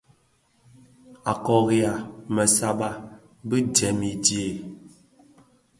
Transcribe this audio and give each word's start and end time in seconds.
A 1.31 1.33
kôriha 1.45 1.93
më 2.33 2.43
sàbà 2.55 2.89
bi 3.47 3.57
jèm 3.75 3.99
i 4.11 4.13
tsee. 4.25 4.53